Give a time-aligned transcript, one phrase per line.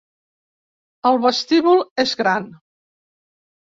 [1.11, 2.49] El vestíbul és gran.